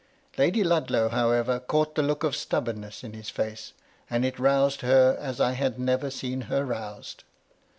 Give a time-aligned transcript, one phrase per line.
[0.35, 3.73] Lady Ludlow, however, caught the look of stubbornness in his face,
[4.09, 7.23] and it roused her as I had never seen her roused.